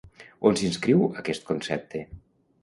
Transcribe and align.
On 0.49 0.55
s'inscriu 0.61 1.03
aquest 1.23 1.45
concepte? 1.51 2.03